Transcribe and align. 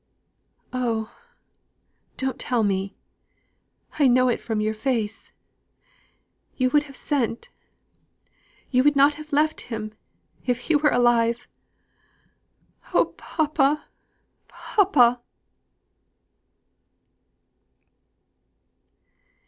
"Oh! 0.73 1.15
don't 2.17 2.39
tell 2.39 2.63
me! 2.63 2.95
I 3.99 4.07
know 4.07 4.29
it 4.29 4.41
from 4.41 4.59
your 4.59 4.73
face! 4.73 5.31
You 6.57 6.71
would 6.71 6.81
have 6.89 6.95
sent 6.95 7.49
you 8.71 8.83
would 8.83 8.95
not 8.95 9.13
have 9.13 9.31
left 9.31 9.61
him 9.69 9.93
if 10.43 10.61
he 10.61 10.75
were 10.75 10.89
alive! 10.89 11.47
Oh, 12.95 13.13
papa, 13.15 13.85
papa!" 14.47 15.21